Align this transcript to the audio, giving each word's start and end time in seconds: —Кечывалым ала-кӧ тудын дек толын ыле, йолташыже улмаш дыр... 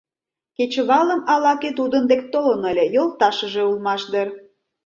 —Кечывалым 0.57 1.21
ала-кӧ 1.33 1.69
тудын 1.79 2.03
дек 2.11 2.21
толын 2.33 2.61
ыле, 2.71 2.85
йолташыже 2.95 3.61
улмаш 3.69 4.01
дыр... 4.11 4.27